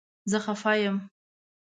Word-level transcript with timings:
زه 0.31 0.37
خفه 0.45 0.71
یم 0.87 0.97